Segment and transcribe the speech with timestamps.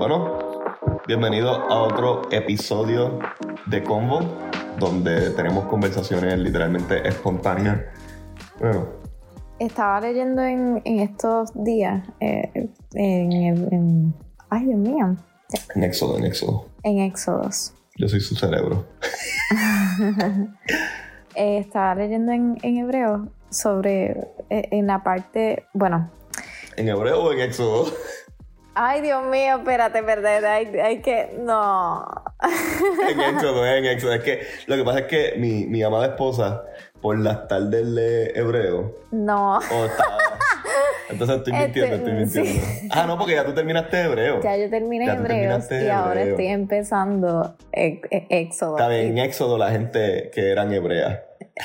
[0.00, 0.38] Bueno,
[1.06, 3.18] bienvenido a otro episodio
[3.66, 4.20] de Convo,
[4.78, 7.80] donde tenemos conversaciones literalmente espontáneas.
[8.58, 8.86] Bueno,
[9.58, 12.50] Estaba leyendo en, en estos días, eh,
[12.94, 14.14] en, en-
[14.48, 15.16] Ay, Dios mío.
[15.74, 16.64] en Éxodo, en Éxodo.
[16.82, 17.74] En Éxodos.
[17.98, 18.86] Yo soy su cerebro.
[21.36, 24.10] Eh, estaba leyendo en, en hebreo sobre.
[24.50, 25.64] eh, en la parte.
[25.74, 26.10] Bueno.
[26.76, 27.86] ¿En hebreo o en Éxodo?
[28.74, 30.44] Ay, Dios mío, espérate, verdad.
[30.44, 31.36] Hay, hay que.
[31.40, 32.06] No.
[33.10, 34.14] en Éxodo, en Éxodo.
[34.14, 36.62] Es que lo que pasa es que mi, mi amada esposa,
[37.02, 39.58] por las tardes lee hebreo, No.
[39.58, 39.88] o.
[41.10, 42.50] Entonces estoy Este, mintiendo, estoy mintiendo.
[42.70, 42.88] sí.
[42.92, 44.40] Ah, no, porque ya tú terminaste hebreo.
[44.42, 46.30] Ya yo terminé Ya terminaste y ahora hebreo.
[46.34, 48.76] estoy empezando Éxodo.
[48.76, 51.18] Está bien, en Éxodo la gente que eran hebreas.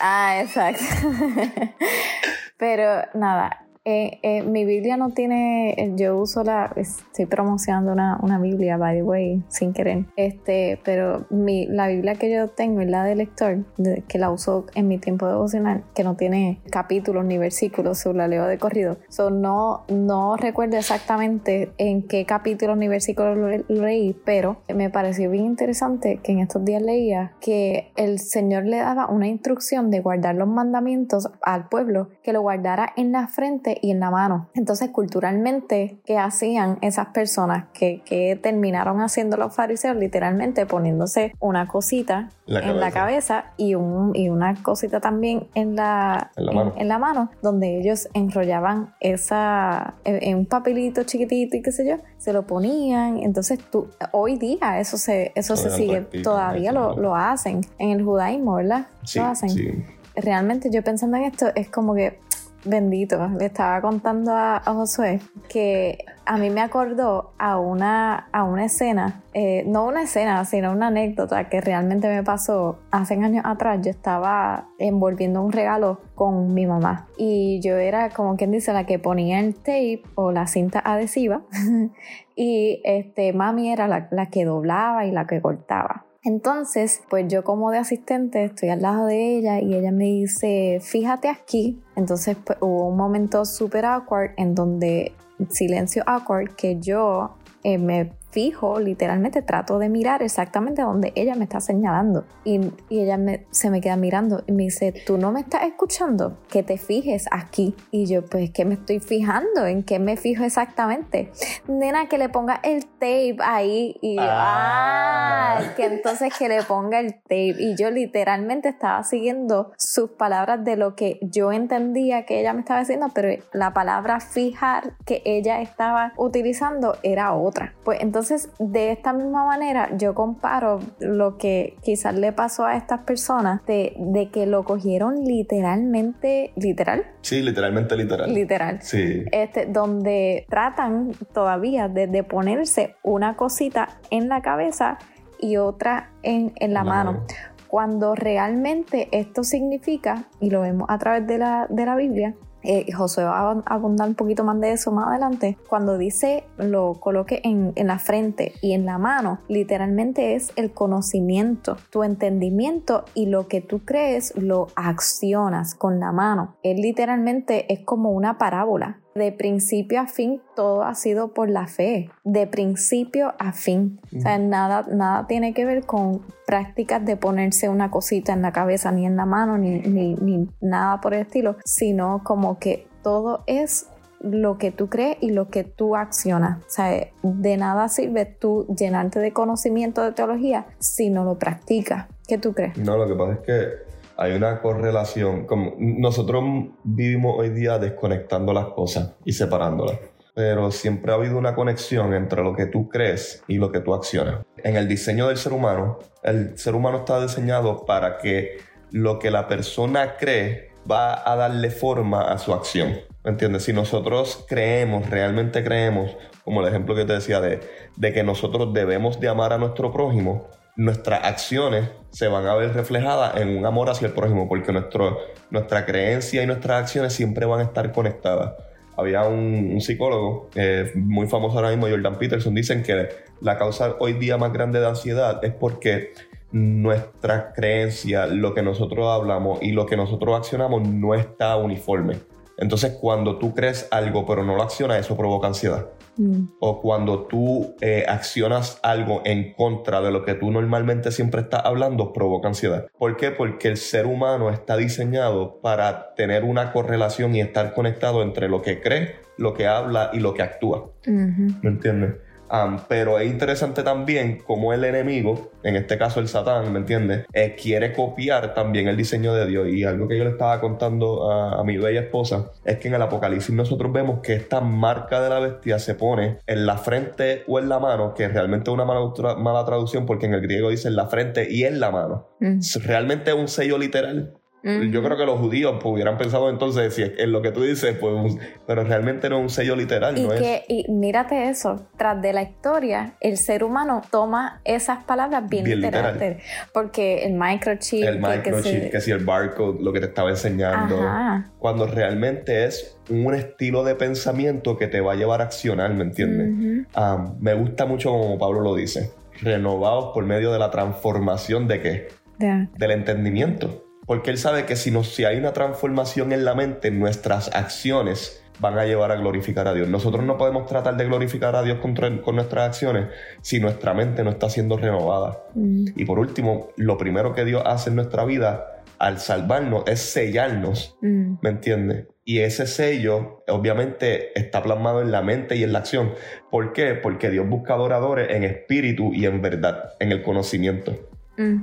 [0.00, 0.82] Ah, exacto.
[2.56, 8.40] Pero nada, eh, eh, mi Biblia no tiene, yo uso la, estoy promocionando una, una
[8.40, 10.06] Biblia, by the way, sin querer.
[10.16, 14.30] Este, pero mi, la Biblia que yo tengo es la de lector, de- que la
[14.32, 18.58] uso en mi tiempo devocional, que no tiene capítulos ni versículos, solo la leo de
[18.58, 18.98] corrido.
[19.08, 24.90] So, no, no recuerdo exactamente en qué capítulos ni versículos lo, lo leí, pero me
[24.90, 29.92] pareció bien interesante que en estos días leía que el Señor le daba una instrucción
[29.92, 34.10] de guardar los mandamientos al pueblo, que lo guardara en la frente y en la
[34.10, 34.48] mano.
[34.54, 39.96] Entonces, culturalmente, ¿qué hacían esas personas que, que terminaron haciendo los fariseos?
[39.96, 43.52] Literalmente poniéndose una cosita La en la cabeza.
[43.56, 46.74] y, un, y una cosita también en la, En la mano.
[46.76, 51.86] en la mano, donde ellos enrollaban esa en, en un papelito chiquitito y qué sé
[51.88, 53.18] yo, se lo ponían.
[53.18, 57.60] Entonces tú, hoy día eso se, eso se Todavía sigue, practican, todavía lo, lo hacen.
[57.78, 58.86] En el judaísmo, ¿verdad?
[59.04, 59.50] Sí, lo hacen.
[59.50, 59.84] sí.
[60.14, 62.18] Realmente yo pensando en esto es como que
[62.66, 68.64] bendito, le estaba contando a, Josué que a mí me acordó a una, a una
[68.64, 73.80] escena, eh, no una escena, sino una anécdota que realmente me pasó hace años atrás.
[73.82, 78.84] Yo estaba envolviendo un regalo con mi mamá y yo era como quien dice la
[78.84, 81.42] que ponía el tape o la cinta adhesiva
[82.36, 86.05] y este mami era la, la que doblaba y la que cortaba.
[86.26, 90.80] Entonces, pues yo como de asistente estoy al lado de ella y ella me dice,
[90.82, 91.80] fíjate aquí.
[91.94, 95.14] Entonces pues, hubo un momento súper awkward en donde,
[95.50, 101.44] silencio awkward, que yo eh, me fijo, literalmente trato de mirar exactamente donde ella me
[101.44, 102.26] está señalando.
[102.44, 102.60] Y,
[102.90, 106.36] y ella me, se me queda mirando y me dice, tú no me estás escuchando,
[106.50, 107.74] que te fijes aquí.
[107.90, 109.64] Y yo, pues, ¿qué me estoy fijando?
[109.64, 111.32] ¿En qué me fijo exactamente?
[111.66, 113.96] Nena, que le ponga el tape ahí.
[114.02, 115.56] Y yo, Ah.
[115.58, 117.54] ah, que entonces que le ponga el tape.
[117.58, 122.60] Y yo literalmente estaba siguiendo sus palabras de lo que yo entendía que ella me
[122.60, 127.72] estaba diciendo, pero la palabra fijar que ella estaba utilizando era otra.
[127.82, 128.25] Pues entonces,
[128.58, 133.94] de esta misma manera, yo comparo lo que quizás le pasó a estas personas de,
[133.98, 138.32] de que lo cogieron literalmente, literal, Sí, literalmente literal.
[138.32, 139.24] literal sí.
[139.32, 144.98] este, donde tratan todavía de, de ponerse una cosita en la cabeza
[145.40, 147.12] y otra en, en la La mano.
[147.12, 147.26] mano.
[147.68, 152.34] Cuando realmente esto significa, y lo vemos a través de la, de la Biblia,
[152.66, 157.40] eh, va a abundar un poquito más de eso más adelante, cuando dice lo coloque
[157.44, 163.26] en, en la frente y en la mano, literalmente es el conocimiento, tu entendimiento y
[163.26, 166.56] lo que tú crees lo accionas con la mano.
[166.62, 169.00] Él literalmente es como una parábola.
[169.16, 172.10] De principio a fin, todo ha sido por la fe.
[172.22, 173.98] De principio a fin.
[174.14, 178.52] O sea, nada, nada tiene que ver con prácticas de ponerse una cosita en la
[178.52, 182.86] cabeza, ni en la mano, ni, ni, ni nada por el estilo, sino como que
[183.02, 183.86] todo es
[184.20, 186.58] lo que tú crees y lo que tú accionas.
[186.58, 192.06] O sea, de nada sirve tú llenarte de conocimiento de teología si no lo practicas.
[192.28, 192.76] ¿Qué tú crees?
[192.76, 195.46] No, lo que pasa es que hay una correlación.
[195.46, 196.42] Como nosotros
[196.84, 199.98] vivimos hoy día desconectando las cosas y separándolas.
[200.34, 203.94] Pero siempre ha habido una conexión entre lo que tú crees y lo que tú
[203.94, 204.44] accionas.
[204.62, 208.58] En el diseño del ser humano, el ser humano está diseñado para que
[208.90, 212.98] lo que la persona cree va a darle forma a su acción.
[213.24, 213.64] ¿Me entiendes?
[213.64, 217.60] Si nosotros creemos, realmente creemos, como el ejemplo que te decía de,
[218.00, 223.36] que nosotros debemos de amar a nuestro prójimo, nuestras acciones se van a ver reflejadas
[223.36, 225.18] en un amor hacia el prójimo, porque nuestro,
[225.50, 228.54] nuestra creencia y nuestras acciones siempre van a estar conectadas.
[228.96, 233.08] Había un, psicólogo eh, muy famoso ahora mismo, Jordan Peterson, dicen que
[233.40, 236.12] la causa hoy día más grande de ansiedad es porque
[236.52, 242.16] nuestra creencia, lo que nosotros hablamos y lo que nosotros accionamos no está uniforme.
[242.58, 245.88] Entonces, cuando tú crees algo pero no lo accionas, eso provoca ansiedad.
[246.16, 246.46] Mm.
[246.60, 251.62] O cuando tú eh, accionas algo en contra de lo que tú normalmente siempre estás
[251.64, 252.86] hablando, provoca ansiedad.
[252.98, 253.30] ¿Por qué?
[253.30, 258.62] Porque el ser humano está diseñado para tener una correlación y estar conectado entre lo
[258.62, 260.90] que cree, lo que habla y lo que actúa.
[261.06, 262.14] ¿Me entiendes?
[262.48, 267.26] Am, pero es interesante también cómo el enemigo, en este caso el Satán, ¿me entiendes?
[267.32, 269.68] Eh, quiere copiar también el diseño de Dios.
[269.68, 272.94] Y algo que yo le estaba contando a, a mi bella esposa es que en
[272.94, 277.44] el Apocalipsis nosotros vemos que esta marca de la bestia se pone en la frente
[277.48, 280.40] o en la mano, que realmente es una mala, tra- mala traducción porque en el
[280.40, 282.28] griego dice en la frente y en la mano.
[282.40, 282.60] Mm.
[282.84, 284.34] Realmente es un sello literal.
[284.66, 284.90] Mm.
[284.90, 287.62] Yo creo que los judíos pues, hubieran pensado entonces, si es en lo que tú
[287.62, 290.40] dices, pues, un- pero realmente no es un sello literal, Y no es.
[290.40, 295.64] que, y mírate eso, tras de la historia, el ser humano toma esas palabras bien,
[295.64, 296.42] Bien literales.
[296.72, 298.04] Porque el microchip.
[298.04, 301.00] el que microchip, que si el barcode, lo que te estaba enseñando.
[301.00, 301.50] Ajá.
[301.58, 306.02] Cuando realmente es un estilo de pensamiento que te va a llevar a accionar, ¿me
[306.02, 306.86] entiendes?
[306.94, 311.80] Ah, me gusta mucho como Pablo lo dice, renovados por medio de la transformación de
[311.80, 312.08] qué?
[312.38, 313.85] Del entendimiento.
[314.06, 318.42] Porque él sabe que si, no, si hay una transformación en la mente, nuestras acciones
[318.60, 319.88] van a llevar a glorificar a Dios.
[319.88, 323.08] Nosotros no podemos tratar de glorificar a Dios con, con nuestras acciones
[323.42, 325.44] si nuestra mente no está siendo renovada.
[325.54, 325.88] Mm.
[325.96, 330.96] Y por último, lo primero que Dios hace en nuestra vida al salvarnos es sellarnos,
[331.02, 331.34] Mm.
[331.42, 332.06] ¿me entiendes?
[332.24, 336.12] Y ese sello obviamente está plasmado en la mente y en la acción.
[336.50, 336.94] ¿Por qué?
[336.94, 340.94] Porque Dios busca adoradores en espíritu y en verdad, en el conocimiento.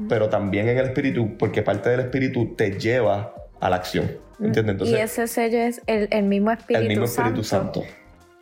[0.08, 4.48] Pero también en el espíritu, porque parte del espíritu te lleva a la acción, ¿me
[4.48, 4.74] entiendes?
[4.74, 7.84] y Entonces, ese sello es el, el mismo Espíritu, el mismo Espíritu Santo.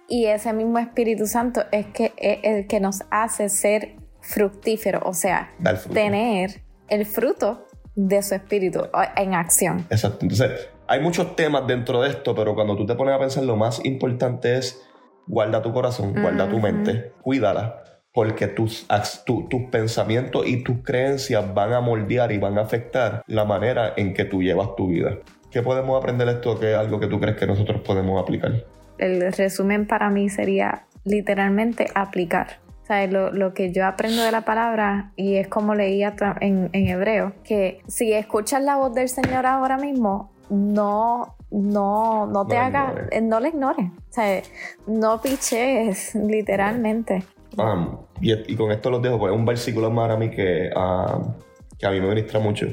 [0.09, 5.13] Y ese mismo Espíritu Santo es que es el que nos hace ser fructíferos, o
[5.13, 5.51] sea,
[5.93, 8.81] tener el fruto de su espíritu
[9.15, 9.85] en acción.
[9.89, 10.19] Exacto.
[10.21, 13.55] Entonces, hay muchos temas dentro de esto, pero cuando tú te pones a pensar, lo
[13.55, 14.81] más importante es
[15.27, 17.81] guarda tu corazón, guarda tu mente, cuídala,
[18.13, 18.87] porque tus,
[19.25, 23.93] tu- tus pensamientos y tus creencias van a moldear y van a afectar la manera
[23.95, 25.17] en que tú llevas tu vida.
[25.49, 26.59] ¿Qué podemos aprender de esto?
[26.59, 28.51] ¿Qué es algo que tú crees que nosotros podemos aplicar?
[28.97, 32.59] El resumen para mí sería literalmente aplicar.
[32.83, 36.69] O sea, lo, lo que yo aprendo de la palabra, y es como leía en,
[36.73, 42.55] en hebreo, que si escuchas la voz del Señor ahora mismo, no, no, no te
[42.55, 43.85] No la hagas, eh, no le ignores.
[44.09, 44.41] O sea,
[44.87, 47.23] no piches, literalmente.
[47.57, 50.69] Um, y, y con esto los dejo, pues es un versículo más a mí que,
[50.75, 51.33] um,
[51.77, 52.67] que a mí me ministra mucho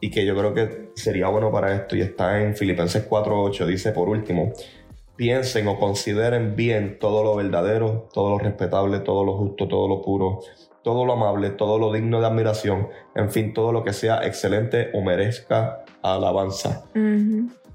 [0.00, 3.92] y que yo creo que sería bueno para esto y está en Filipenses 4.8, dice
[3.92, 4.52] por último,
[5.16, 10.02] piensen o consideren bien todo lo verdadero, todo lo respetable, todo lo justo, todo lo
[10.02, 10.40] puro,
[10.82, 14.90] todo lo amable, todo lo digno de admiración, en fin, todo lo que sea excelente
[14.92, 16.84] o merezca alabanza.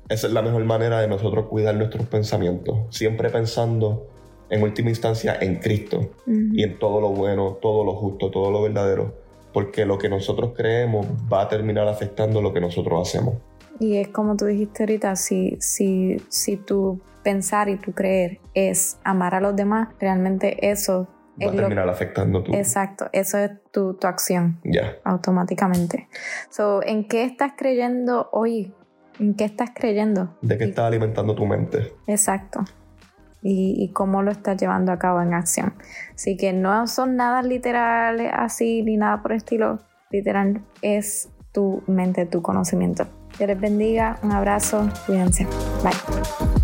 [0.10, 4.08] Esa es la mejor manera de nosotros cuidar nuestros pensamientos, siempre pensando
[4.50, 8.62] en última instancia en Cristo y en todo lo bueno, todo lo justo, todo lo
[8.64, 9.14] verdadero,
[9.54, 13.36] porque lo que nosotros creemos va a terminar afectando lo que nosotros hacemos.
[13.80, 18.98] Y es como tú dijiste ahorita, si, si, si tu pensar y tu creer es
[19.04, 21.08] amar a los demás, realmente eso
[21.42, 22.54] Va es a lo terminar afectando tu...
[22.54, 24.98] Exacto, eso es tu, tu acción Ya.
[25.06, 26.10] automáticamente.
[26.50, 28.74] So, ¿En qué estás creyendo hoy?
[29.20, 30.36] ¿En qué estás creyendo?
[30.42, 31.94] ¿De qué estás alimentando tu mente?
[32.08, 32.62] Exacto.
[33.42, 35.74] Y, cómo lo estás llevando a cabo en acción.
[36.14, 39.80] Así que no son nada literales así ni nada por estilo.
[40.12, 43.08] Literal es tu mente, tu conocimiento.
[43.38, 45.48] Dios les bendiga, un abrazo, cuídense.
[45.84, 46.60] Bye.